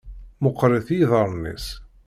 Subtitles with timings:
[0.43, 1.67] Meqqerit yiḍarren-is.